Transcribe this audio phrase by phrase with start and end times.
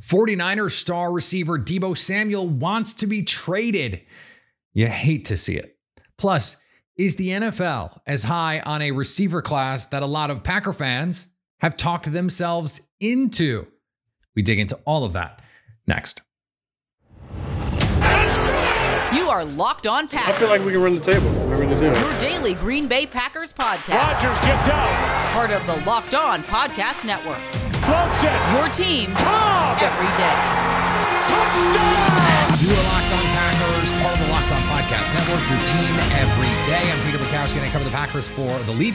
[0.00, 4.02] 49ers star receiver Deebo Samuel wants to be traded.
[4.72, 5.76] You hate to see it.
[6.18, 6.56] Plus,
[6.96, 11.28] is the NFL as high on a receiver class that a lot of Packer fans
[11.60, 13.66] have talked themselves into?
[14.34, 15.40] We dig into all of that
[15.86, 16.22] next.
[19.14, 20.34] You are Locked On Packers.
[20.34, 21.28] I feel like we can run the table.
[21.28, 21.86] I really do.
[21.86, 24.22] Your daily Green Bay Packers podcast.
[24.22, 25.32] Rodgers gets out.
[25.32, 27.63] Part of the Locked On Podcast Network.
[27.84, 28.40] Floats it.
[28.56, 29.76] Your team Cobb.
[29.82, 30.36] every day.
[31.26, 32.58] Touchdown.
[32.60, 36.48] You are Locked On Packers, part of the Locked On Podcast Network, your team every
[36.64, 36.90] day.
[36.90, 38.94] I'm Peter Bukowski, and I cover the Packers for The Leap,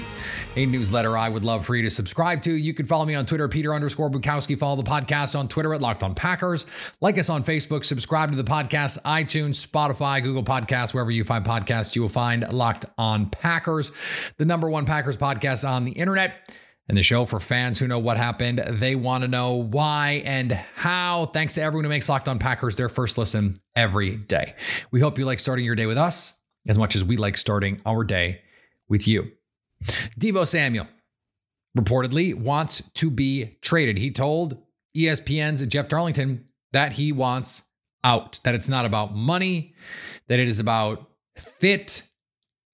[0.56, 2.52] a newsletter I would love for you to subscribe to.
[2.52, 4.58] You can follow me on Twitter, Peter underscore Bukowski.
[4.58, 6.66] Follow the podcast on Twitter at Locked On Packers.
[7.00, 7.86] Like us on Facebook.
[7.86, 12.52] Subscribe to the podcast, iTunes, Spotify, Google Podcasts, wherever you find podcasts, you will find
[12.52, 13.92] Locked On Packers,
[14.38, 16.50] the number one Packers podcast on the internet.
[16.90, 18.58] And the show for fans who know what happened.
[18.68, 21.28] They want to know why and how.
[21.28, 24.56] Thanks to everyone who makes Locked On Packers their first listen every day.
[24.90, 26.34] We hope you like starting your day with us
[26.68, 28.42] as much as we like starting our day
[28.88, 29.32] with you.
[30.20, 30.88] Deebo Samuel
[31.78, 34.00] reportedly wants to be traded.
[34.00, 34.58] He told
[34.98, 37.64] ESPN's Jeff Darlington that he wants
[38.04, 39.76] out, that it's not about money,
[40.28, 42.04] that it is about fit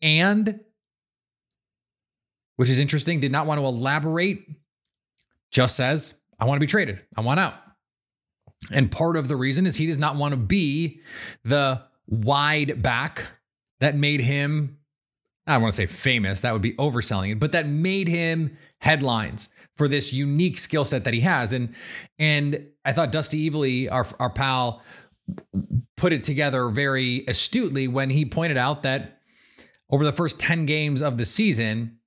[0.02, 0.61] and
[2.55, 4.47] which is interesting, did not want to elaborate,
[5.51, 7.03] just says, I want to be traded.
[7.15, 7.55] I want out.
[8.71, 11.01] And part of the reason is he does not want to be
[11.43, 13.27] the wide back
[13.79, 14.77] that made him,
[15.45, 18.57] I don't want to say famous, that would be overselling it, but that made him
[18.79, 21.53] headlines for this unique skill set that he has.
[21.53, 21.75] And
[22.17, 24.81] and I thought Dusty Evely, our, our pal,
[25.97, 29.19] put it together very astutely when he pointed out that
[29.89, 31.97] over the first 10 games of the season,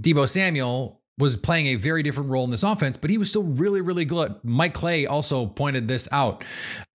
[0.00, 3.44] Deebo Samuel was playing a very different role in this offense, but he was still
[3.44, 4.34] really, really good.
[4.42, 6.42] Mike Clay also pointed this out.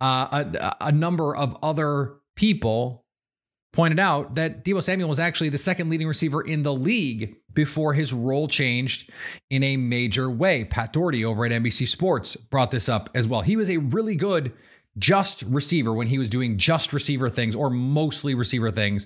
[0.01, 3.05] Uh, a, a number of other people
[3.71, 7.93] pointed out that Deebo Samuel was actually the second leading receiver in the league before
[7.93, 9.09] his role changed
[9.49, 10.65] in a major way.
[10.65, 13.41] Pat Daugherty over at NBC Sports brought this up as well.
[13.41, 14.51] He was a really good
[14.97, 19.05] just receiver when he was doing just receiver things or mostly receiver things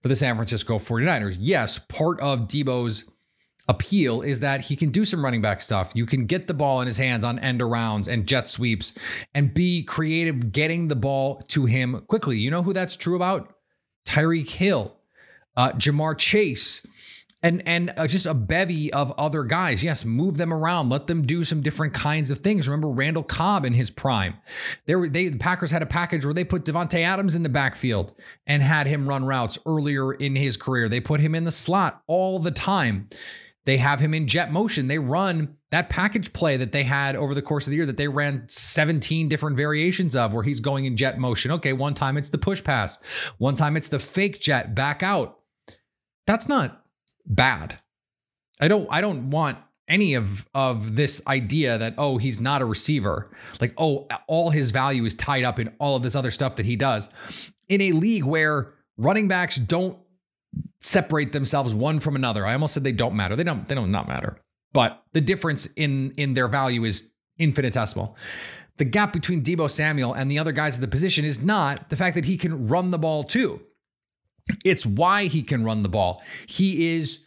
[0.00, 1.36] for the San Francisco 49ers.
[1.40, 3.04] Yes, part of Deebo's
[3.68, 5.92] appeal is that he can do some running back stuff.
[5.94, 8.94] You can get the ball in his hands on end arounds and jet sweeps
[9.34, 12.38] and be creative getting the ball to him quickly.
[12.38, 13.54] You know who that's true about?
[14.06, 14.94] Tyreek Hill,
[15.56, 16.86] uh, Ja'Marr Chase,
[17.44, 19.84] and and uh, just a bevy of other guys.
[19.84, 22.66] Yes, move them around, let them do some different kinds of things.
[22.66, 24.34] Remember Randall Cobb in his prime.
[24.86, 27.50] They were they the Packers had a package where they put Davante Adams in the
[27.50, 28.14] backfield
[28.46, 30.88] and had him run routes earlier in his career.
[30.88, 33.08] They put him in the slot all the time.
[33.66, 34.88] They have him in jet motion.
[34.88, 37.96] They run that package play that they had over the course of the year that
[37.96, 41.50] they ran 17 different variations of where he's going in jet motion.
[41.50, 42.98] Okay, one time it's the push pass,
[43.38, 45.38] one time it's the fake jet back out.
[46.26, 46.84] That's not
[47.26, 47.80] bad.
[48.60, 49.58] I don't I don't want
[49.88, 53.30] any of of this idea that oh he's not a receiver.
[53.60, 56.66] Like oh all his value is tied up in all of this other stuff that
[56.66, 57.08] he does.
[57.68, 59.98] In a league where running backs don't
[60.80, 62.46] separate themselves one from another.
[62.46, 63.36] I almost said they don't matter.
[63.36, 64.38] They don't they don't not matter.
[64.72, 68.16] But the difference in in their value is infinitesimal.
[68.76, 71.96] The gap between Deebo Samuel and the other guys at the position is not the
[71.96, 73.60] fact that he can run the ball too.
[74.64, 76.22] It's why he can run the ball.
[76.46, 77.20] He is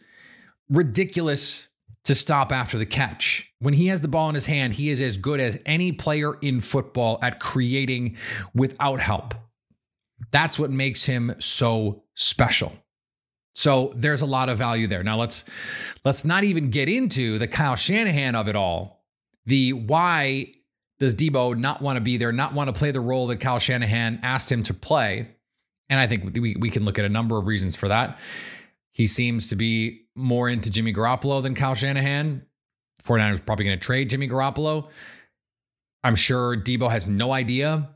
[0.68, 1.68] ridiculous
[2.04, 3.52] to stop after the catch.
[3.58, 6.34] When he has the ball in his hand, he is as good as any player
[6.40, 8.16] in football at creating
[8.54, 9.34] without help.
[10.30, 12.72] That's what makes him so special.
[13.58, 15.02] So there's a lot of value there.
[15.02, 15.42] Now let's
[16.04, 19.04] let's not even get into the Kyle Shanahan of it all.
[19.46, 20.54] The why
[21.00, 23.58] does Deebo not want to be there, not want to play the role that Kyle
[23.58, 25.28] Shanahan asked him to play?
[25.88, 28.20] And I think we, we can look at a number of reasons for that.
[28.92, 32.46] He seems to be more into Jimmy Garoppolo than Kyle Shanahan.
[33.02, 34.88] 49ers probably going to trade Jimmy Garoppolo.
[36.04, 37.88] I'm sure Deebo has no idea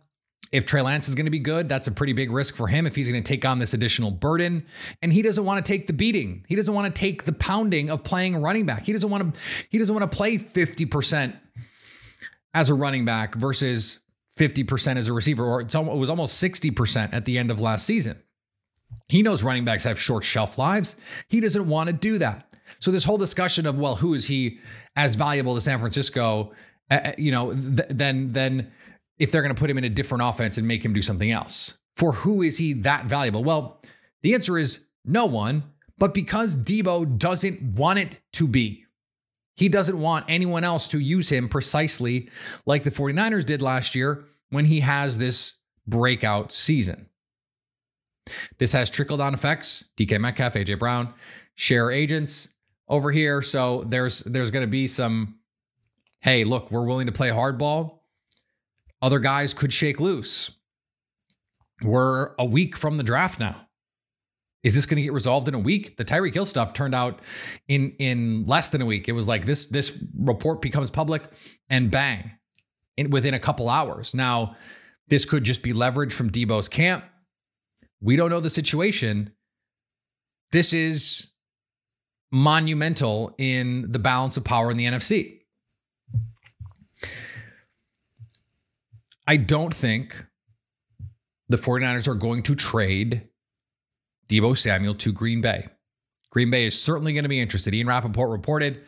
[0.50, 2.86] if Trey Lance is going to be good, that's a pretty big risk for him
[2.86, 4.66] if he's going to take on this additional burden.
[5.00, 6.44] And he doesn't want to take the beating.
[6.48, 8.84] He doesn't want to take the pounding of playing running back.
[8.84, 9.40] He doesn't want to
[9.70, 11.36] he doesn't want to play 50%
[12.54, 14.00] as a running back versus
[14.38, 18.22] 50% as a receiver or it was almost 60% at the end of last season.
[19.08, 20.96] He knows running backs have short shelf lives.
[21.28, 22.48] He doesn't want to do that.
[22.78, 24.58] So this whole discussion of well, who is he
[24.96, 26.52] as valuable to San Francisco,
[26.90, 28.72] uh, you know, th- then then
[29.22, 31.30] if they're going to put him in a different offense and make him do something
[31.30, 31.78] else.
[31.94, 33.44] For who is he that valuable?
[33.44, 33.80] Well,
[34.22, 35.62] the answer is no one,
[35.96, 38.84] but because Deebo doesn't want it to be.
[39.54, 42.28] He doesn't want anyone else to use him precisely
[42.66, 45.54] like the 49ers did last year when he has this
[45.86, 47.08] breakout season.
[48.58, 49.84] This has trickle down effects.
[49.96, 51.14] DK Metcalf, AJ Brown,
[51.54, 52.48] share agents
[52.88, 53.40] over here.
[53.40, 55.38] So there's there's going to be some
[56.20, 57.98] hey, look, we're willing to play hardball.
[59.02, 60.52] Other guys could shake loose.
[61.82, 63.68] We're a week from the draft now.
[64.62, 65.96] Is this going to get resolved in a week?
[65.96, 67.20] The Tyreek Hill stuff turned out
[67.66, 69.08] in in less than a week.
[69.08, 71.24] It was like this this report becomes public
[71.68, 72.32] and bang,
[72.96, 74.14] in, within a couple hours.
[74.14, 74.54] Now,
[75.08, 77.04] this could just be leverage from Deebo's camp.
[78.00, 79.32] We don't know the situation.
[80.52, 81.28] This is
[82.30, 85.40] monumental in the balance of power in the NFC.
[89.32, 90.26] I don't think
[91.48, 93.30] the 49ers are going to trade
[94.28, 95.68] Deebo Samuel to Green Bay.
[96.30, 97.74] Green Bay is certainly going to be interested.
[97.74, 98.82] Ian Rapoport reported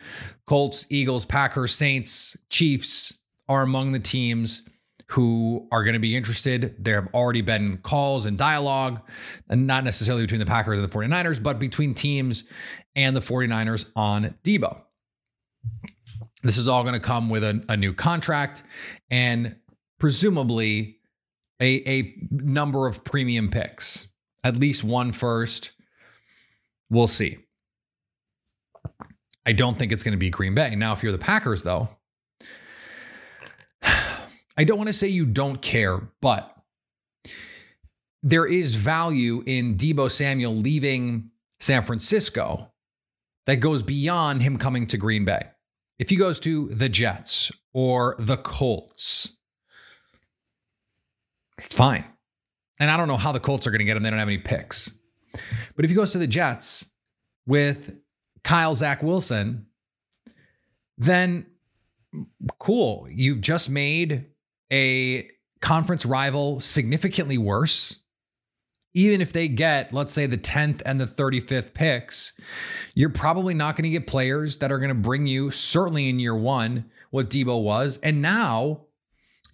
[0.47, 3.15] Colts, Eagles, Packers, Saints, Chiefs
[3.49, 4.69] are among the teams
[5.13, 6.77] who are going to be interested.
[6.79, 9.01] There have already been calls and dialogue,
[9.49, 12.45] and not necessarily between the Packers and the 49ers, but between teams
[12.95, 14.83] and the 49ers on Deebo.
[16.43, 18.63] This is all going to come with a, a new contract
[19.11, 19.57] and
[19.99, 20.99] presumably
[21.61, 24.09] a, a number of premium picks
[24.45, 25.73] at least one first.
[26.91, 27.39] We'll see.
[29.47, 30.77] I don't think it's going to be Green Bay.
[30.77, 31.89] Now, if you're the Packers, though,
[33.83, 36.55] I don't want to say you don't care, but
[38.23, 42.71] there is value in Deebo Samuel leaving San Francisco
[43.47, 45.49] that goes beyond him coming to Green Bay.
[45.99, 49.37] If he goes to the Jets or the Colts,
[51.85, 52.05] fine.
[52.81, 54.03] And I don't know how the Colts are going to get him.
[54.03, 54.99] They don't have any picks.
[55.77, 56.87] But if he goes to the Jets
[57.47, 57.95] with
[58.43, 59.67] Kyle Zach Wilson,
[60.97, 61.47] then
[62.59, 63.07] cool.
[63.11, 64.27] You've just made
[64.73, 65.29] a
[65.61, 68.01] conference rival significantly worse.
[68.97, 72.33] Even if they get, let's say, the 10th and the 35th picks,
[72.95, 76.21] you're probably not going to get players that are going to bring you, certainly in
[76.21, 77.99] year one, what Deebo was.
[78.05, 78.83] And now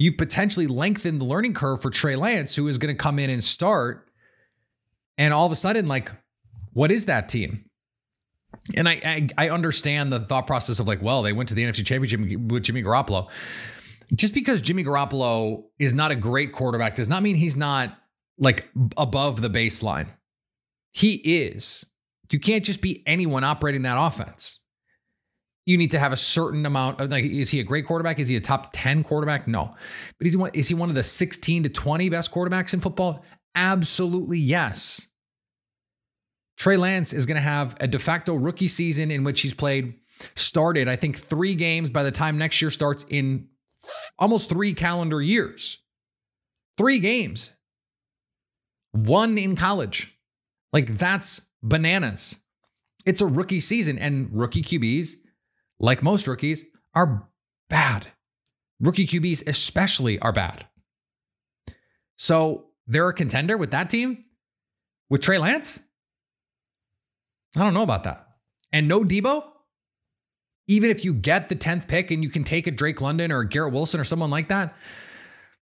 [0.01, 3.29] you've potentially lengthened the learning curve for Trey Lance, who is going to come in
[3.29, 4.09] and start.
[5.19, 6.11] And all of a sudden, like,
[6.73, 7.67] what is that team?
[8.75, 11.63] And I, I, I understand the thought process of like, well, they went to the
[11.63, 13.29] NFC Championship with Jimmy Garoppolo.
[14.15, 17.97] Just because Jimmy Garoppolo is not a great quarterback does not mean he's not
[18.39, 20.09] like above the baseline.
[20.93, 21.85] He is.
[22.33, 24.60] You can't just be anyone operating that offense
[25.71, 28.19] you need to have a certain amount of like is he a great quarterback?
[28.19, 29.47] Is he a top 10 quarterback?
[29.47, 29.73] No.
[30.19, 32.81] But is he one, is he one of the 16 to 20 best quarterbacks in
[32.81, 33.25] football?
[33.55, 35.07] Absolutely yes.
[36.57, 39.95] Trey Lance is going to have a de facto rookie season in which he's played
[40.35, 43.47] started I think 3 games by the time next year starts in
[44.19, 45.79] almost 3 calendar years.
[46.79, 47.53] 3 games.
[48.91, 50.19] One in college.
[50.73, 52.39] Like that's bananas.
[53.07, 55.15] It's a rookie season and rookie QBs
[55.81, 57.29] like most rookies, are
[57.69, 58.07] bad.
[58.79, 60.67] Rookie QBs, especially, are bad.
[62.17, 64.23] So they're a contender with that team?
[65.09, 65.81] With Trey Lance?
[67.57, 68.27] I don't know about that.
[68.73, 69.45] And no Deebo?
[70.69, 73.43] Even if you get the 10th pick and you can take a Drake London or
[73.43, 74.77] Garrett Wilson or someone like that,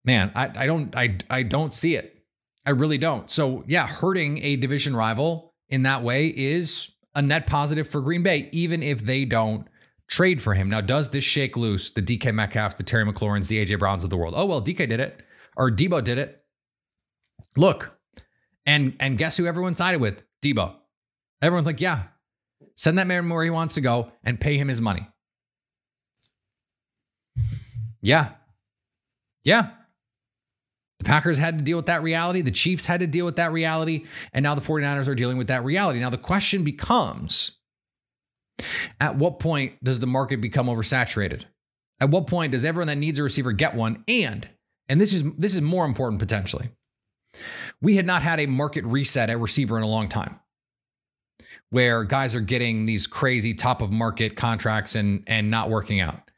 [0.04, 2.24] man, I, I don't I I don't see it.
[2.64, 3.30] I really don't.
[3.30, 8.24] So yeah, hurting a division rival in that way is a net positive for Green
[8.24, 9.68] Bay, even if they don't
[10.08, 10.68] trade for him.
[10.68, 14.10] Now, does this shake loose the DK Metcalfs, the Terry McLaurins, the AJ Browns of
[14.10, 14.34] the world?
[14.36, 15.22] Oh, well, DK did it,
[15.56, 16.42] or Deebo did it.
[17.56, 17.98] Look,
[18.64, 20.22] and and guess who everyone sided with?
[20.42, 20.74] Deebo.
[21.42, 22.04] Everyone's like, yeah,
[22.74, 25.08] send that man where he wants to go and pay him his money.
[28.00, 28.30] Yeah.
[29.44, 29.70] Yeah.
[30.98, 32.40] The Packers had to deal with that reality.
[32.40, 34.06] The Chiefs had to deal with that reality.
[34.32, 36.00] And now the 49ers are dealing with that reality.
[36.00, 37.55] Now the question becomes
[39.00, 41.44] at what point does the market become oversaturated?
[42.00, 44.04] At what point does everyone that needs a receiver get one?
[44.06, 44.48] And
[44.88, 46.70] and this is this is more important potentially.
[47.80, 50.40] We had not had a market reset at receiver in a long time.
[51.70, 56.30] Where guys are getting these crazy top of market contracts and and not working out.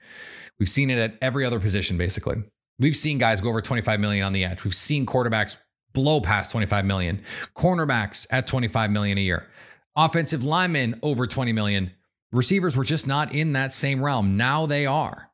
[0.59, 2.43] We've seen it at every other position basically.
[2.81, 4.63] We've seen guys go over 25 million on the edge.
[4.63, 5.57] We've seen quarterbacks
[5.93, 7.23] blow past 25 million,
[7.57, 9.49] cornerbacks at 25 million a year,
[9.97, 11.91] offensive linemen over 20 million,
[12.33, 14.37] Receivers were just not in that same realm.
[14.37, 15.31] Now they are.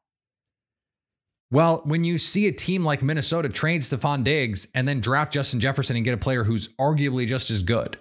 [1.50, 5.60] Well, when you see a team like Minnesota trade Stefon Diggs and then draft Justin
[5.60, 7.98] Jefferson and get a player who's arguably just as good,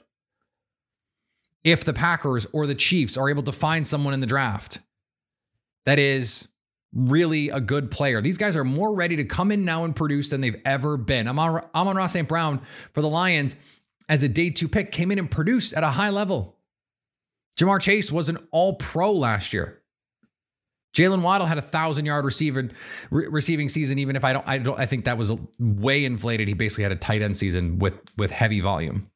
[1.63, 4.79] if the Packers or the Chiefs are able to find someone in the draft
[5.85, 6.47] that is
[6.93, 8.21] really a good player.
[8.21, 11.27] These guys are more ready to come in now and produce than they've ever been.
[11.27, 12.27] Amon, Amon-Ra St.
[12.27, 12.61] Brown
[12.93, 13.55] for the Lions
[14.07, 16.57] as a day two pick came in and produced at a high level.
[17.57, 19.83] Ja'Marr Chase was an all pro last year.
[20.95, 22.71] Jalen Waddle had a thousand yard receiving
[23.09, 23.97] re- receiving season.
[23.97, 26.47] Even if I don't, I don't, I think that was way inflated.
[26.47, 29.09] He basically had a tight end season with with heavy volume.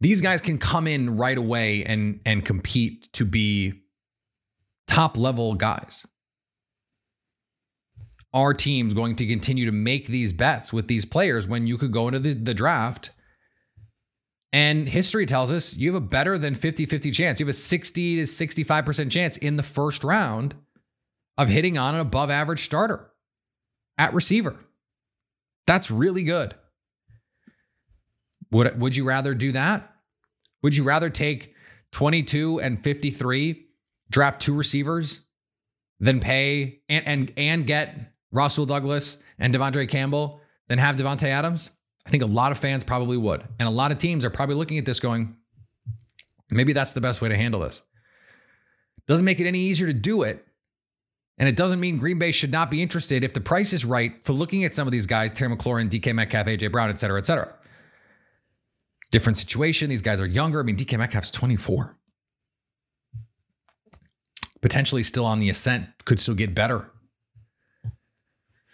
[0.00, 3.82] These guys can come in right away and and compete to be
[4.86, 6.06] top level guys.
[8.34, 11.92] Our team's going to continue to make these bets with these players when you could
[11.92, 13.10] go into the, the draft
[14.52, 17.40] and history tells us you have a better than 50 50 chance.
[17.40, 20.54] You have a 60 to 65% chance in the first round
[21.36, 23.10] of hitting on an above average starter
[23.96, 24.56] at receiver.
[25.66, 26.54] That's really good.
[28.50, 29.92] Would, would you rather do that?
[30.62, 31.54] Would you rather take
[31.92, 33.66] 22 and 53,
[34.10, 35.20] draft two receivers,
[36.00, 41.70] than pay and, and, and get Rasul Douglas and De'Vondre Campbell than have Davante Adams?
[42.08, 43.44] I think a lot of fans probably would.
[43.58, 45.36] And a lot of teams are probably looking at this going,
[46.50, 47.82] maybe that's the best way to handle this.
[49.06, 50.42] Doesn't make it any easier to do it.
[51.36, 54.24] And it doesn't mean Green Bay should not be interested if the price is right
[54.24, 57.18] for looking at some of these guys, Terry McLaurin, DK Metcalf, AJ Brown, et cetera,
[57.18, 57.52] et cetera.
[59.10, 59.90] Different situation.
[59.90, 60.60] These guys are younger.
[60.60, 61.94] I mean, DK Metcalf's 24.
[64.62, 66.90] Potentially still on the ascent, could still get better.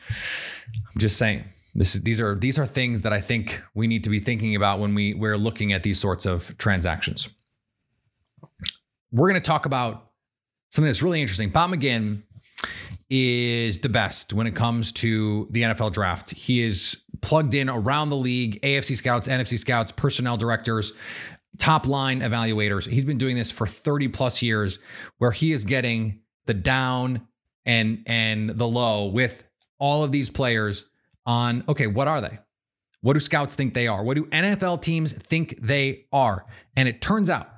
[0.00, 1.46] I'm just saying.
[1.74, 4.54] This is these are these are things that I think we need to be thinking
[4.54, 7.28] about when we we're looking at these sorts of transactions.
[9.10, 10.10] We're going to talk about
[10.70, 11.50] something that's really interesting.
[11.50, 12.22] Bob McGinn
[13.10, 16.30] is the best when it comes to the NFL draft.
[16.30, 20.92] He is plugged in around the league, AFC scouts, NFC scouts, personnel directors,
[21.58, 22.88] top line evaluators.
[22.88, 24.78] He's been doing this for 30 plus years
[25.18, 27.26] where he is getting the down
[27.66, 29.44] and and the low with
[29.78, 30.86] all of these players
[31.26, 32.38] on okay, what are they?
[33.00, 34.02] What do scouts think they are?
[34.02, 36.46] What do NFL teams think they are?
[36.74, 37.50] And it turns out,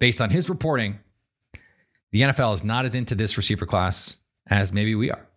[0.00, 0.98] based on his reporting,
[2.10, 4.16] the NFL is not as into this receiver class
[4.48, 5.28] as maybe we are,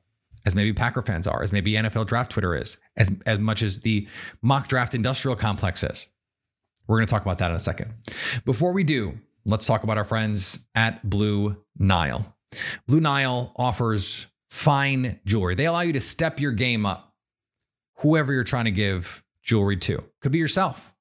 [0.47, 3.81] as maybe Packer fans are, as maybe NFL draft Twitter is, as, as much as
[3.81, 4.07] the
[4.41, 6.07] mock draft industrial complex is.
[6.87, 7.93] We're going to talk about that in a second.
[8.45, 12.35] Before we do, let's talk about our friends at Blue Nile.
[12.87, 14.25] Blue Nile offers
[14.55, 15.53] fine jewelry.
[15.53, 17.13] They allow you to step your game up,
[17.97, 20.03] whoever you're trying to give jewelry to.
[20.21, 20.95] Could be yourself,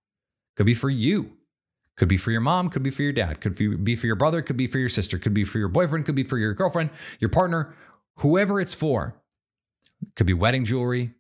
[0.57, 1.33] could be for you,
[1.97, 4.43] could be for your mom, could be for your dad, could be for your brother,
[4.43, 6.91] could be for your sister, could be for your boyfriend, could be for your girlfriend,
[7.21, 7.75] your partner,
[8.17, 9.15] whoever it's for.
[10.17, 11.15] Could be wedding jewelry.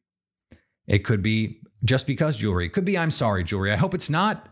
[0.87, 2.67] It could be just because jewelry.
[2.67, 3.73] It could be I'm sorry jewelry.
[3.73, 4.49] I hope it's not,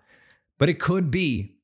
[0.58, 1.56] but it could be.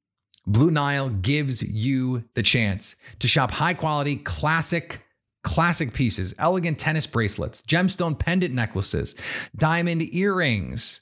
[0.47, 5.01] Blue Nile gives you the chance to shop high quality, classic
[5.43, 9.15] classic pieces, elegant tennis bracelets, gemstone pendant necklaces,
[9.57, 11.01] diamond earrings,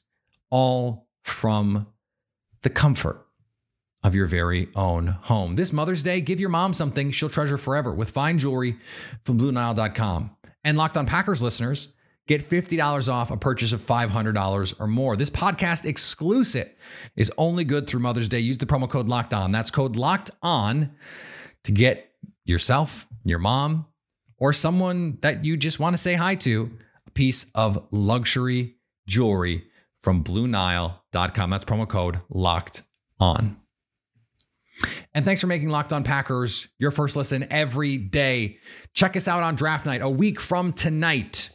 [0.51, 1.87] all from
[2.63, 3.27] the comfort
[4.03, 5.57] of your very own home.
[5.57, 8.77] This Mother's Day, give your mom something she'll treasure forever with fine jewelry
[9.25, 10.37] from BlueNile.com.
[10.63, 11.89] And Locked on Packers listeners
[12.27, 15.17] get $50 off a purchase of $500 or more.
[15.17, 16.73] This podcast exclusive
[17.17, 18.41] is only good through Mother's Day.
[18.41, 19.53] Use the promo code Locked On.
[19.53, 20.93] That's code Locked On
[21.65, 22.13] to get
[22.45, 23.87] yourself, your mom,
[24.39, 26.71] or someone that you just want to say hi to
[27.07, 28.77] a piece of luxury
[29.07, 29.65] jewelry
[30.01, 31.51] from BlueNile.com.
[31.51, 32.83] That's promo code locked
[33.19, 33.57] on.
[35.15, 38.59] And thanks for making Locked On Packers your first listen every day.
[38.93, 41.51] Check us out on draft night a week from tonight,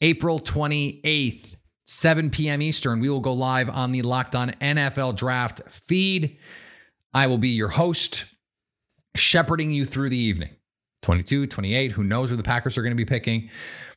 [0.00, 1.54] April 28th,
[1.86, 2.62] 7 p.m.
[2.62, 3.00] Eastern.
[3.00, 6.38] We will go live on the Locked On NFL Draft feed.
[7.12, 8.26] I will be your host,
[9.16, 10.54] shepherding you through the evening.
[11.02, 11.92] 22, 28.
[11.92, 13.50] Who knows where the Packers are going to be picking?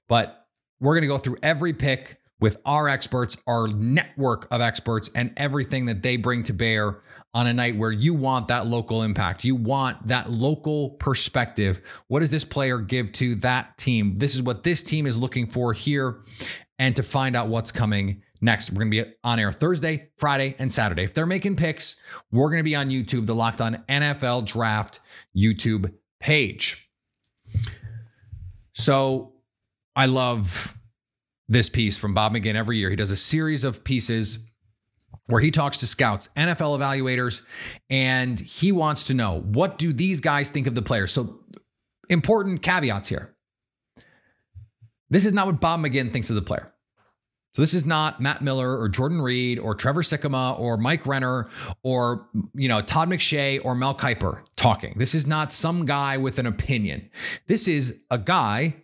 [0.07, 0.47] But
[0.79, 5.31] we're going to go through every pick with our experts, our network of experts, and
[5.37, 6.99] everything that they bring to bear
[7.33, 9.43] on a night where you want that local impact.
[9.43, 11.81] You want that local perspective.
[12.07, 14.17] What does this player give to that team?
[14.17, 16.21] This is what this team is looking for here.
[16.77, 20.55] And to find out what's coming next, we're going to be on air Thursday, Friday,
[20.59, 21.03] and Saturday.
[21.03, 21.95] If they're making picks,
[22.31, 24.99] we're going to be on YouTube, the Locked On NFL Draft
[25.35, 26.82] YouTube page.
[28.73, 29.33] So
[29.95, 30.77] I love
[31.47, 32.89] this piece from Bob McGinn every year.
[32.89, 34.39] He does a series of pieces
[35.27, 37.41] where he talks to scouts, NFL evaluators,
[37.89, 41.11] and he wants to know what do these guys think of the players.
[41.11, 41.39] So
[42.09, 43.35] important caveats here.
[45.09, 46.73] This is not what Bob McGinn thinks of the player.
[47.53, 51.47] So this is not Matt Miller or Jordan Reid or Trevor Sikkema or Mike Renner
[51.83, 54.93] or you know Todd McShay or Mel Kiper talking.
[54.95, 57.09] This is not some guy with an opinion.
[57.47, 58.75] This is a guy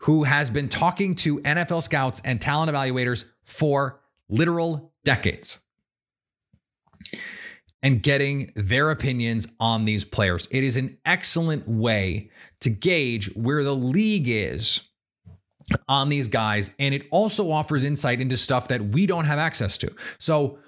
[0.00, 5.60] who has been talking to NFL scouts and talent evaluators for literal decades
[7.82, 10.46] and getting their opinions on these players.
[10.50, 12.30] It is an excellent way
[12.60, 14.82] to gauge where the league is
[15.88, 16.70] on these guys.
[16.78, 19.94] And it also offers insight into stuff that we don't have access to.
[20.18, 20.58] So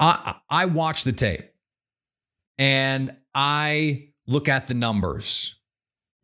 [0.00, 1.52] I, I watch the tape
[2.58, 5.56] and I look at the numbers.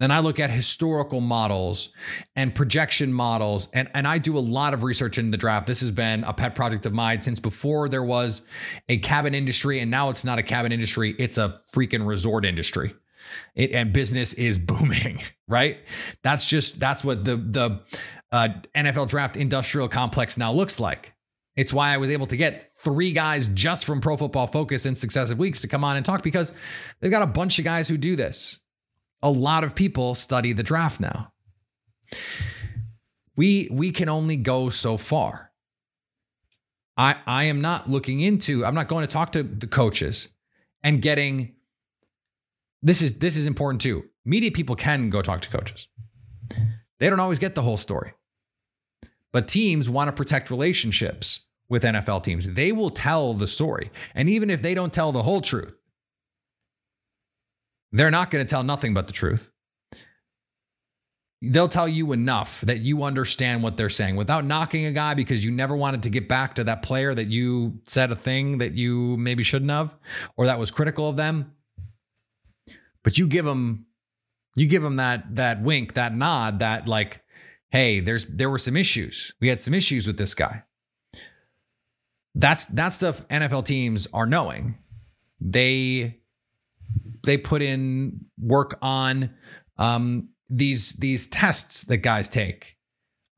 [0.01, 1.91] Then I look at historical models
[2.35, 5.69] and projection models, and, and I do a lot of research in the draft.
[5.69, 8.43] This has been a pet project of mine since before there was
[8.89, 12.97] a cabin industry, and now it's not a cabin industry, it's a freaking resort industry.
[13.55, 15.79] It, and business is booming, right?
[16.25, 17.81] That's just that's what the the
[18.33, 21.13] uh, NFL draft industrial complex now looks like.
[21.55, 24.95] It's why I was able to get three guys just from Pro Football Focus in
[24.95, 26.53] successive weeks to come on and talk because
[27.01, 28.59] they've got a bunch of guys who do this.
[29.23, 31.33] A lot of people study the draft now.
[33.37, 35.53] We we can only go so far.
[36.97, 40.29] I I am not looking into I'm not going to talk to the coaches
[40.83, 41.55] and getting
[42.83, 44.05] this is this is important too.
[44.25, 45.89] Media people can go talk to coaches.
[46.99, 48.15] They don't always get the whole story.
[49.33, 52.53] But teams want to protect relationships with NFL teams.
[52.53, 53.91] They will tell the story.
[54.15, 55.77] And even if they don't tell the whole truth,
[57.93, 59.51] they're not going to tell nothing but the truth.
[61.41, 65.45] They'll tell you enough that you understand what they're saying without knocking a guy because
[65.45, 68.75] you never wanted to get back to that player that you said a thing that
[68.75, 69.95] you maybe shouldn't have
[70.37, 71.53] or that was critical of them.
[73.03, 73.87] But you give them
[74.55, 77.25] you give them that that wink, that nod, that like
[77.73, 79.35] hey, there's there were some issues.
[79.41, 80.63] We had some issues with this guy.
[82.35, 84.79] That's that stuff NFL teams are knowing.
[85.41, 86.21] They
[87.25, 89.35] they put in work on
[89.79, 92.77] um, these these tests that guys take,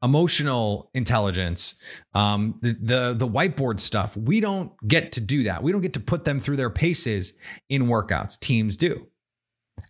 [0.02, 1.76] emotional intelligence,
[2.12, 4.16] um, the, the the whiteboard stuff.
[4.16, 5.62] We don't get to do that.
[5.62, 7.32] We don't get to put them through their paces
[7.68, 8.38] in workouts.
[8.38, 9.08] Teams do.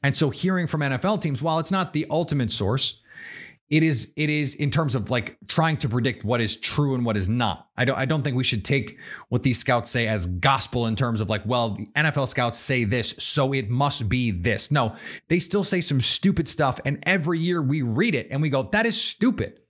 [0.02, 3.00] And so hearing from NFL teams, while it's not the ultimate source,
[3.70, 7.04] it is it is in terms of like trying to predict what is true and
[7.04, 7.68] what is not.
[7.76, 8.98] I don't I don't think we should take
[9.30, 12.84] what these scouts say as gospel in terms of like, well, the NFL scouts say
[12.84, 14.70] this, so it must be this.
[14.70, 14.94] No,
[15.28, 18.64] they still say some stupid stuff and every year we read it and we go,
[18.64, 19.60] that is stupid.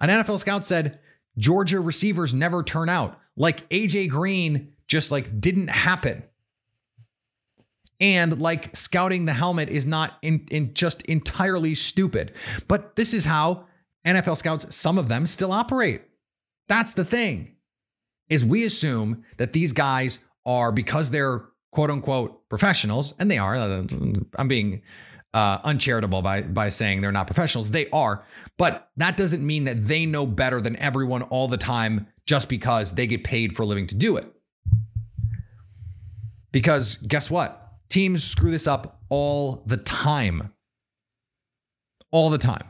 [0.00, 1.00] An NFL scout said
[1.38, 3.18] Georgia receivers never turn out.
[3.34, 6.22] Like AJ Green just like didn't happen
[8.00, 12.32] and like scouting the helmet is not in, in just entirely stupid.
[12.68, 13.66] But this is how
[14.06, 16.02] NFL scouts, some of them still operate.
[16.68, 17.56] That's the thing.
[18.28, 23.56] Is we assume that these guys are because they're quote unquote professionals, and they are.
[23.56, 24.82] I'm being
[25.34, 27.70] uh, uncharitable by by saying they're not professionals.
[27.70, 28.24] They are,
[28.56, 32.92] but that doesn't mean that they know better than everyone all the time just because
[32.92, 34.30] they get paid for a living to do it.
[36.52, 37.67] Because guess what?
[37.88, 40.52] Teams screw this up all the time.
[42.10, 42.64] All the time.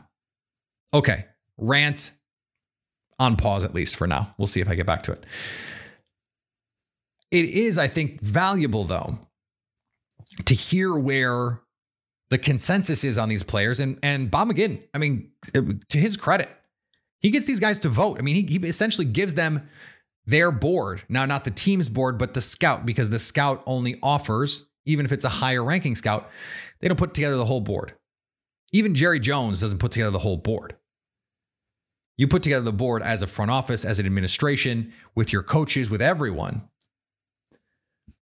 [0.93, 1.25] Okay,
[1.57, 2.13] rant
[3.19, 4.33] on pause at least for now.
[4.37, 5.25] We'll see if I get back to it.
[7.31, 9.19] It is, I think, valuable though
[10.45, 11.61] to hear where
[12.29, 13.79] the consensus is on these players.
[13.79, 16.49] And and Bob McGinn, I mean, to his credit,
[17.19, 18.17] he gets these guys to vote.
[18.17, 19.69] I mean, he, he essentially gives them
[20.25, 21.03] their board.
[21.09, 25.11] Now, not the team's board, but the scout, because the scout only offers even if
[25.11, 26.29] it's a higher ranking scout,
[26.79, 27.93] they don't put together the whole board.
[28.71, 30.75] Even Jerry Jones doesn't put together the whole board.
[32.17, 35.89] You put together the board as a front office, as an administration, with your coaches,
[35.89, 36.67] with everyone.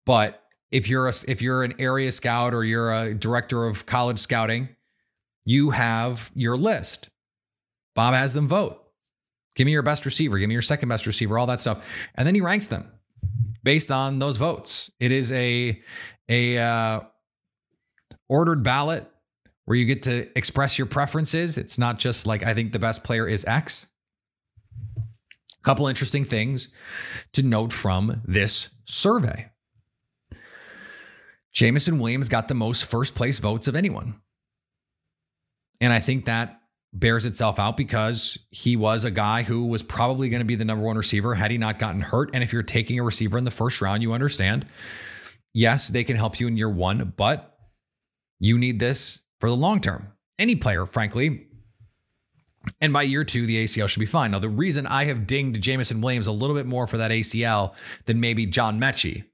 [0.04, 4.18] But if you're a, if you're an area scout or you're a director of college
[4.18, 4.68] scouting,
[5.44, 7.08] you have your list.
[7.94, 8.82] Bob has them vote.
[9.54, 11.86] Give me your best receiver, give me your second best receiver, all that stuff.
[12.16, 12.90] And then he ranks them
[13.62, 14.90] based on those votes.
[15.00, 15.82] It is a
[16.28, 17.00] a uh,
[18.28, 19.10] ordered ballot
[19.64, 21.58] where you get to express your preferences.
[21.58, 23.86] It's not just like I think the best player is X.
[24.96, 26.68] A couple interesting things
[27.32, 29.50] to note from this survey.
[31.52, 34.20] Jameson Williams got the most first place votes of anyone.
[35.80, 36.60] And I think that
[36.92, 40.64] bears itself out because he was a guy who was probably going to be the
[40.64, 42.30] number one receiver had he not gotten hurt.
[42.32, 44.66] And if you're taking a receiver in the first round, you understand
[45.56, 47.58] yes, they can help you in year one, but
[48.38, 50.12] you need this for the long term.
[50.38, 51.46] Any player, frankly.
[52.80, 54.32] And by year two, the ACL should be fine.
[54.32, 57.74] Now, the reason I have dinged Jameson Williams a little bit more for that ACL
[58.04, 59.24] than maybe John Metchie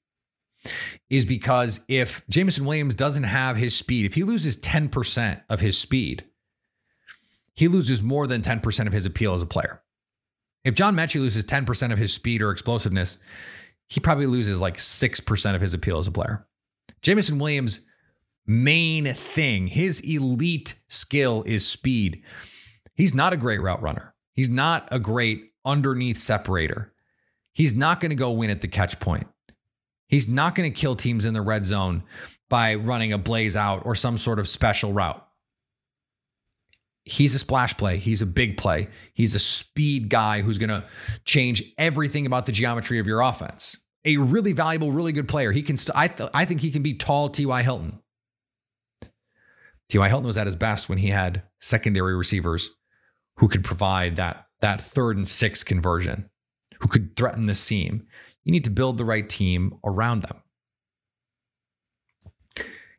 [1.10, 5.76] is because if Jameson Williams doesn't have his speed, if he loses 10% of his
[5.76, 6.24] speed,
[7.54, 9.82] he loses more than 10% of his appeal as a player.
[10.64, 13.18] If John Metchie loses 10% of his speed or explosiveness,
[13.92, 16.46] he probably loses like 6% of his appeal as a player.
[17.02, 17.80] Jameson Williams'
[18.46, 22.22] main thing, his elite skill is speed.
[22.94, 24.14] He's not a great route runner.
[24.32, 26.94] He's not a great underneath separator.
[27.52, 29.26] He's not going to go win at the catch point.
[30.08, 32.02] He's not going to kill teams in the red zone
[32.48, 35.22] by running a blaze out or some sort of special route.
[37.04, 37.98] He's a splash play.
[37.98, 38.88] He's a big play.
[39.12, 40.86] He's a speed guy who's going to
[41.26, 43.76] change everything about the geometry of your offense.
[44.04, 45.52] A really valuable, really good player.
[45.52, 45.76] He can.
[45.76, 47.28] St- I th- I think he can be tall.
[47.28, 47.62] T.Y.
[47.62, 48.00] Hilton.
[49.88, 50.08] T.Y.
[50.08, 52.70] Hilton was at his best when he had secondary receivers
[53.36, 56.30] who could provide that that third and six conversion,
[56.80, 58.06] who could threaten the seam.
[58.44, 60.42] You need to build the right team around them.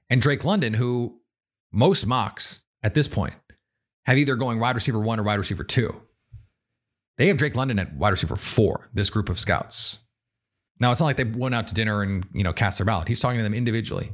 [0.10, 1.22] And Drake London, who
[1.72, 3.34] most mocks at this point
[4.06, 6.02] have either going wide receiver one or wide receiver two.
[7.18, 10.00] They have Drake London at wide receiver four, this group of scouts.
[10.84, 13.08] Now, it's not like they went out to dinner and, you know, cast their ballot.
[13.08, 14.12] He's talking to them individually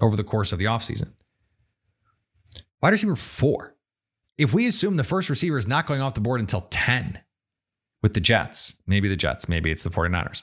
[0.00, 1.12] over the course of the offseason.
[2.82, 3.76] Wide receiver four.
[4.36, 7.20] If we assume the first receiver is not going off the board until 10
[8.02, 10.42] with the Jets, maybe the Jets, maybe it's the 49ers.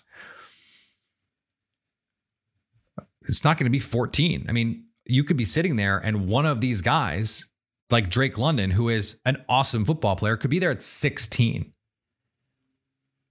[3.24, 4.46] It's not going to be 14.
[4.48, 7.48] I mean, you could be sitting there and one of these guys,
[7.90, 11.74] like Drake London, who is an awesome football player, could be there at 16.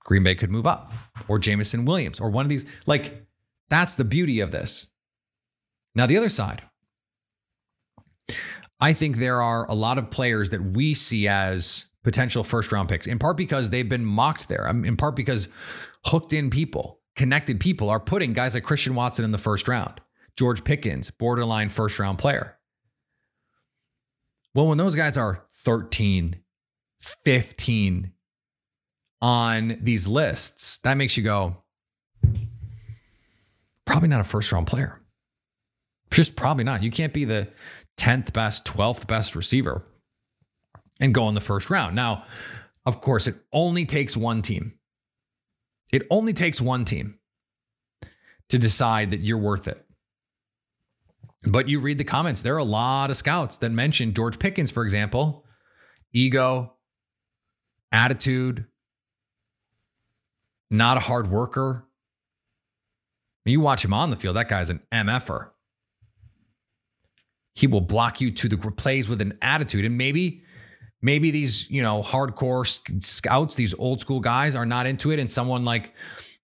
[0.05, 0.93] Green Bay could move up,
[1.29, 2.65] or Jameson Williams, or one of these.
[2.87, 3.27] Like,
[3.69, 4.89] that's the beauty of this.
[5.95, 6.63] Now, the other side,
[8.81, 12.89] I think there are a lot of players that we see as potential first round
[12.89, 15.49] picks, in part because they've been mocked there, in part because
[16.07, 20.01] hooked in people, connected people are putting guys like Christian Watson in the first round,
[20.37, 22.59] George Pickens, borderline first round player.
[24.55, 26.41] Well, when those guys are 13,
[27.01, 28.13] 15
[29.25, 31.57] on these lists, that makes you go,
[33.87, 35.01] probably not a first round player.
[36.11, 36.83] Just probably not.
[36.83, 37.49] You can't be the
[37.97, 39.83] 10th best, 12th best receiver
[41.01, 41.97] and go in the first round.
[41.97, 42.25] Now,
[42.85, 44.75] of course, it only takes one team.
[45.91, 47.19] It only takes one team
[48.51, 49.87] to decide that you're worth it.
[51.51, 54.71] But you read the comments, there are a lot of scouts that mention George Pickens,
[54.71, 55.47] for example,
[56.13, 56.75] ego,
[57.91, 58.67] attitude,
[60.71, 61.87] not a hard worker.
[63.45, 65.51] You watch him on the field, that guy's an MFer.
[67.55, 69.85] He will block you to the plays with an attitude.
[69.85, 70.43] And maybe,
[71.03, 72.67] maybe these, you know, hardcore
[73.05, 75.19] scouts, these old school guys are not into it.
[75.19, 75.93] And someone like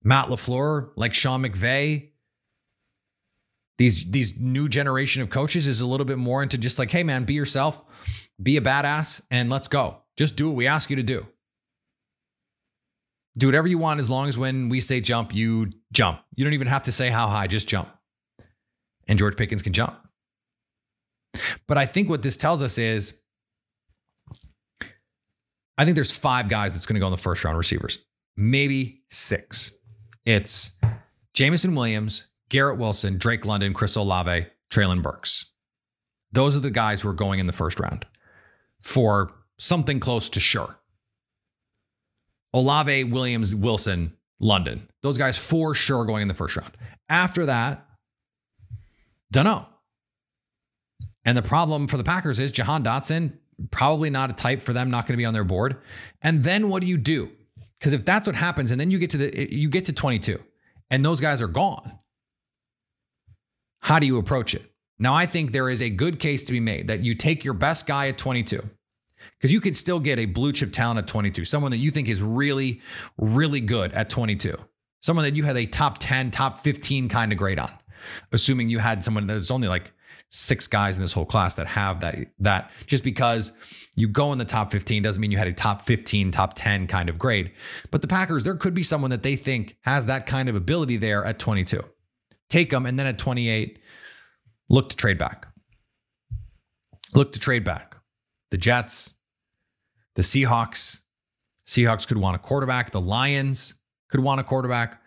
[0.05, 2.11] Matt LaFleur, like Sean McVay,
[3.79, 7.03] these, these new generation of coaches is a little bit more into just like, hey
[7.03, 7.83] man, be yourself,
[8.41, 10.03] be a badass, and let's go.
[10.19, 11.27] Just do what we ask you to do.
[13.37, 16.21] Do whatever you want as long as when we say jump, you jump.
[16.35, 17.89] You don't even have to say how high, just jump.
[19.09, 19.97] And George Pickens can jump.
[21.67, 23.15] But I think what this tells us is
[25.79, 27.99] I think there's five guys that's going to go in the first round receivers,
[28.37, 29.79] maybe six.
[30.27, 30.73] It's
[31.33, 35.53] Jameson Williams, Garrett Wilson, Drake London, Chris Olave, Treylon Burks.
[36.33, 38.07] Those are the guys who are going in the first round
[38.81, 40.80] for something close to sure.
[42.53, 44.89] Olave, Williams, Wilson, London.
[45.03, 46.77] Those guys for sure going in the first round.
[47.09, 47.87] After that,
[49.31, 49.67] don't know.
[51.25, 53.35] And the problem for the Packers is Jahan Dotson,
[53.71, 55.77] probably not a type for them, not going to be on their board.
[56.23, 57.31] And then what do you do?
[57.79, 60.43] Because if that's what happens, and then you get to the you get to 22,
[60.91, 61.99] and those guys are gone,
[63.81, 64.63] how do you approach it?
[64.99, 67.55] Now, I think there is a good case to be made that you take your
[67.55, 68.63] best guy at 22,
[69.41, 72.09] because you could still get a blue chip talent at 22, someone that you think
[72.09, 72.83] is really,
[73.17, 74.55] really good at 22,
[75.01, 77.71] someone that you had a top 10, top 15 kind of grade on,
[78.33, 79.93] assuming you had someone that's only like
[80.29, 83.51] six guys in this whole class that have that that just because
[83.97, 86.87] you go in the top 15 doesn't mean you had a top 15 top 10
[86.87, 87.51] kind of grade.
[87.91, 90.99] But the packers there could be someone that they think has that kind of ability
[90.99, 91.83] there at 22
[92.51, 93.79] take them and then at 28
[94.69, 95.47] look to trade back.
[97.15, 97.97] Look to trade back.
[98.51, 99.15] The jets
[100.17, 101.01] the seahawks
[101.67, 103.75] seahawks could want a quarterback the lions
[104.11, 105.03] could want a quarterback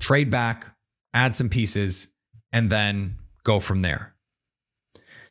[0.00, 0.74] trade back
[1.14, 2.08] add some pieces
[2.52, 4.14] and then go from there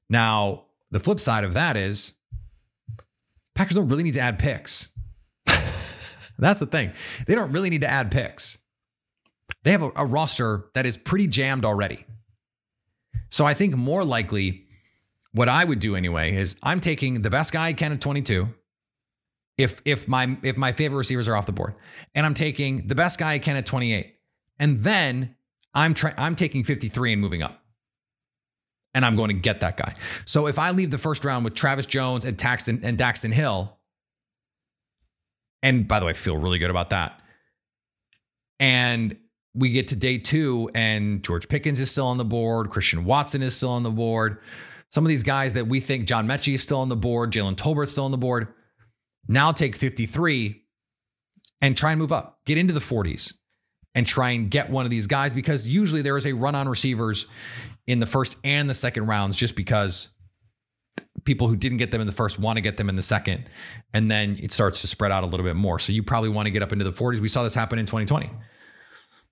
[0.10, 2.14] now, the flip side of that is
[3.54, 4.90] Packers don't really need to add picks.
[6.40, 6.94] That's the thing.
[7.28, 8.58] They don't really need to add picks.
[9.64, 12.06] they have a, a roster that is pretty jammed already.
[13.30, 14.66] So I think more likely,
[15.32, 18.50] what I would do anyway is I'm taking the best guy I can at 22.
[19.60, 21.76] If if my if my favorite receivers are off the board,
[22.16, 24.16] and I'm taking the best guy I can at 28,
[24.58, 25.36] and then
[25.74, 27.62] I'm trying I'm taking 53 and moving up.
[28.94, 29.94] And I'm going to get that guy.
[30.26, 33.78] So if I leave the first round with Travis Jones and Taxton and Daxton Hill,
[35.62, 37.20] and by the way, I feel really good about that.
[38.62, 39.18] And
[39.54, 42.70] we get to day two, and George Pickens is still on the board.
[42.70, 44.40] Christian Watson is still on the board.
[44.90, 47.58] Some of these guys that we think John Metchie is still on the board, Jalen
[47.58, 48.48] Tolbert's still on the board.
[49.28, 50.64] Now take 53
[51.62, 53.34] and try and move up, get into the 40s
[53.96, 56.70] and try and get one of these guys because usually there is a run on
[56.70, 57.26] receivers
[57.88, 60.10] in the first and the second rounds just because
[61.26, 63.50] people who didn't get them in the first want to get them in the second.
[63.94, 65.80] And then it starts to spread out a little bit more.
[65.80, 67.20] So you probably want to get up into the 40s.
[67.20, 68.30] We saw this happen in 2020.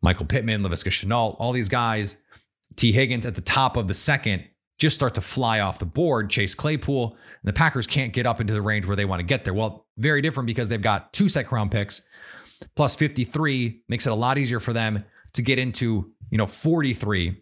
[0.01, 2.17] Michael Pittman, Laviska Shenault, all these guys,
[2.75, 4.47] Tee Higgins at the top of the second
[4.77, 6.29] just start to fly off the board.
[6.29, 9.25] Chase Claypool, and the Packers can't get up into the range where they want to
[9.25, 9.53] get there.
[9.53, 12.01] Well, very different because they've got two second round picks
[12.75, 17.41] plus 53 makes it a lot easier for them to get into, you know, 43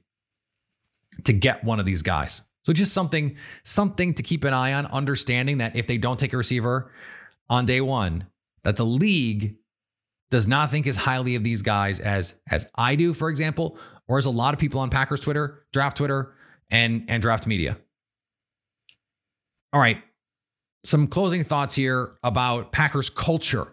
[1.23, 2.41] to get one of these guys.
[2.63, 6.33] So just something something to keep an eye on, understanding that if they don't take
[6.33, 6.91] a receiver
[7.49, 8.25] on day 1,
[8.63, 9.57] that the league
[10.31, 14.17] does not think as highly of these guys as as I do, for example, or
[14.17, 16.33] as a lot of people on Packers Twitter, draft Twitter,
[16.71, 17.77] and and draft media.
[19.73, 20.01] All right.
[20.85, 23.67] Some closing thoughts here about Packers culture.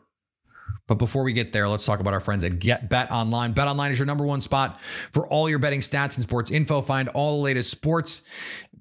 [0.89, 3.53] But before we get there, let's talk about our friends at Get Bet Online.
[3.53, 4.81] Bet Online is your number one spot
[5.13, 6.83] for all your betting stats and sports info.
[6.83, 8.23] Find all the latest sports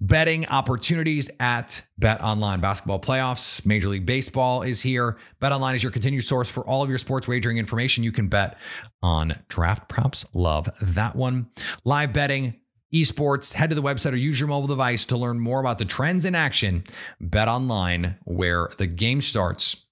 [0.01, 2.59] betting opportunities at Bet Online.
[2.59, 5.17] Basketball playoffs, Major League Baseball is here.
[5.39, 8.03] Bet Online is your continued source for all of your sports wagering information.
[8.03, 8.57] You can bet
[9.03, 10.25] on draft props.
[10.33, 11.49] Love that one.
[11.85, 12.60] Live betting,
[12.93, 15.85] esports, head to the website or use your mobile device to learn more about the
[15.85, 16.83] trends in action.
[17.19, 19.85] Bet Online, where the game starts.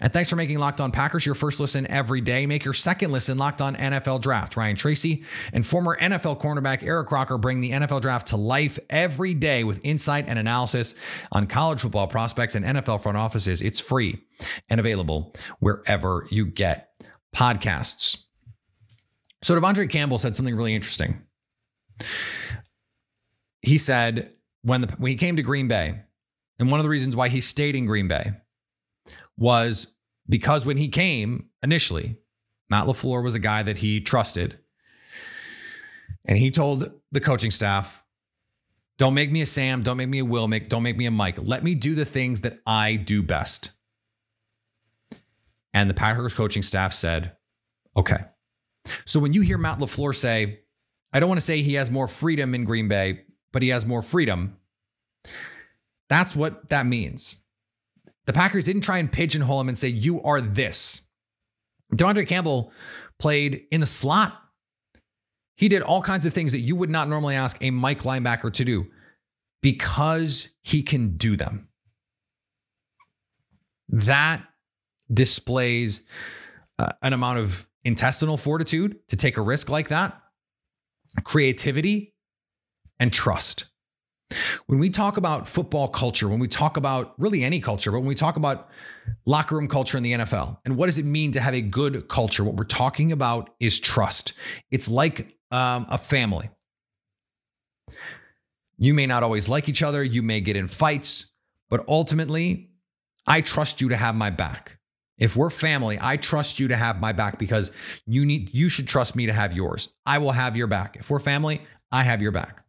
[0.00, 2.46] And thanks for making Locked On Packers your first listen every day.
[2.46, 4.56] Make your second listen Locked On NFL Draft.
[4.56, 9.34] Ryan Tracy and former NFL cornerback Eric Crocker bring the NFL Draft to life every
[9.34, 10.94] day with insight and analysis
[11.32, 13.60] on college football prospects and NFL front offices.
[13.62, 14.22] It's free
[14.70, 16.90] and available wherever you get
[17.34, 18.24] podcasts.
[19.42, 21.22] So De'Vondre Campbell said something really interesting.
[23.62, 26.02] He said when, the, when he came to Green Bay,
[26.58, 28.32] and one of the reasons why he stayed in Green Bay
[29.36, 29.88] was
[30.28, 32.16] because when he came initially,
[32.70, 34.58] Matt LaFleur was a guy that he trusted.
[36.24, 38.02] And he told the coaching staff,
[38.96, 41.10] don't make me a Sam, don't make me a Will, make, don't make me a
[41.10, 41.38] Mike.
[41.40, 43.72] Let me do the things that I do best.
[45.74, 47.32] And the Packers coaching staff said,
[47.96, 48.24] okay.
[49.04, 50.60] So when you hear Matt LaFleur say,
[51.14, 53.20] I don't want to say he has more freedom in Green Bay,
[53.52, 54.58] but he has more freedom,
[56.10, 57.42] that's what that means.
[58.26, 61.02] The Packers didn't try and pigeonhole him and say, you are this.
[61.94, 62.72] De'Vondre Campbell
[63.18, 64.40] played in the slot.
[65.56, 68.52] He did all kinds of things that you would not normally ask a Mike linebacker
[68.52, 68.90] to do
[69.62, 71.68] because he can do them.
[73.88, 74.42] That
[75.12, 76.02] displays
[76.78, 80.20] uh, an amount of intestinal fortitude to take a risk like that,
[81.22, 82.14] creativity,
[82.98, 83.66] and trust.
[84.66, 88.08] When we talk about football culture, when we talk about really any culture, but when
[88.08, 88.68] we talk about
[89.26, 92.08] locker room culture in the NFL, and what does it mean to have a good
[92.08, 94.32] culture, what we're talking about is trust.
[94.70, 96.50] It's like um, a family.
[98.76, 101.26] You may not always like each other, you may get in fights,
[101.70, 102.70] but ultimately,
[103.26, 104.78] I trust you to have my back.
[105.18, 107.70] If we're family, I trust you to have my back because
[108.06, 109.88] you need you should trust me to have yours.
[110.04, 110.96] I will have your back.
[110.96, 112.64] If we're family, I have your back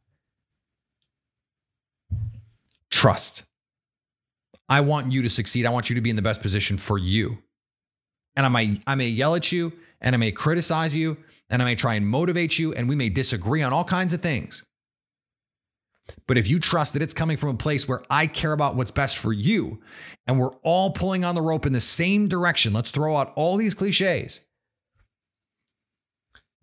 [2.96, 3.44] trust.
[4.70, 5.66] I want you to succeed.
[5.66, 7.40] I want you to be in the best position for you.
[8.36, 11.18] And I may, I may yell at you and I may criticize you
[11.50, 14.22] and I may try and motivate you and we may disagree on all kinds of
[14.22, 14.66] things.
[16.28, 18.92] But if you trust that it's coming from a place where I care about what's
[18.92, 19.82] best for you
[20.28, 23.58] and we're all pulling on the rope in the same direction, let's throw out all
[23.58, 24.42] these cliches,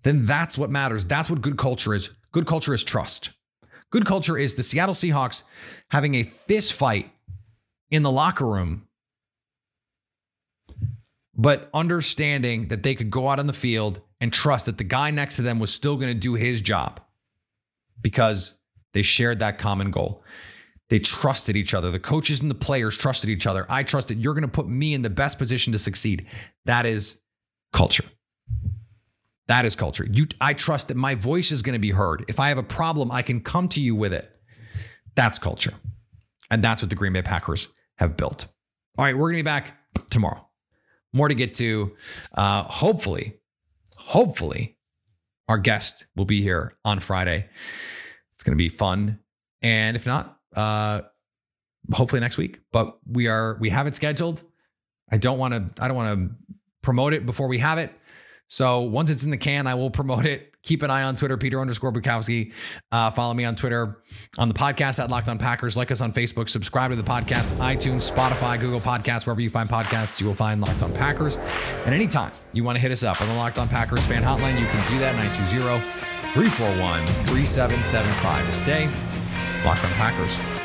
[0.02, 1.06] then that's what matters.
[1.06, 2.10] That's what good culture is.
[2.32, 3.30] Good culture is trust.
[3.90, 5.42] Good culture is the Seattle Seahawks
[5.90, 7.10] having a fist fight
[7.90, 8.88] in the locker room,
[11.36, 15.10] but understanding that they could go out on the field and trust that the guy
[15.10, 17.00] next to them was still going to do his job
[18.00, 18.54] because
[18.92, 20.22] they shared that common goal.
[20.88, 21.90] They trusted each other.
[21.90, 23.64] The coaches and the players trusted each other.
[23.68, 26.26] I trust that you're going to put me in the best position to succeed.
[26.66, 27.18] That is
[27.72, 28.04] culture.
[29.48, 30.06] That is culture.
[30.10, 32.24] You, I trust that my voice is going to be heard.
[32.28, 34.30] If I have a problem, I can come to you with it.
[35.14, 35.74] That's culture.
[36.50, 38.48] And that's what the Green Bay Packers have built.
[38.98, 39.78] All right, we're going to be back
[40.10, 40.46] tomorrow.
[41.12, 41.96] More to get to.
[42.34, 43.40] Uh, hopefully,
[43.96, 44.76] hopefully,
[45.48, 47.48] our guest will be here on Friday.
[48.42, 49.20] It's going to be fun.
[49.62, 51.02] And if not, uh,
[51.92, 52.58] hopefully next week.
[52.72, 54.42] But we are we have it scheduled.
[55.08, 57.92] I don't want to I don't want to promote it before we have it.
[58.48, 60.56] So once it's in the can, I will promote it.
[60.64, 62.52] Keep an eye on Twitter, Peter underscore Bukowski.
[62.90, 64.02] Uh, follow me on Twitter,
[64.38, 65.76] on the podcast at Locked On Packers.
[65.76, 66.48] Like us on Facebook.
[66.48, 70.60] Subscribe to the podcast, iTunes, Spotify, Google Podcasts, wherever you find podcasts, you will find
[70.60, 71.36] Locked On Packers.
[71.84, 74.58] And anytime you want to hit us up on the Locked On Packers fan hotline,
[74.58, 78.86] you can do that 920 341 3775 to stay
[79.66, 80.61] Locked On Packers.